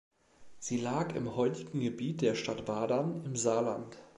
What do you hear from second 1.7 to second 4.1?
Gebiet der Stadt Wadern im Saarland.